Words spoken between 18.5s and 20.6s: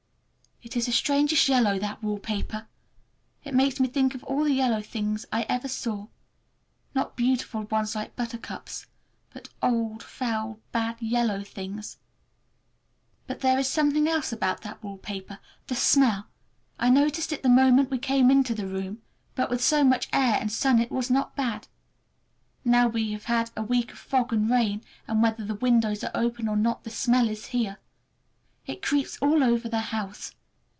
the room, but with so much air and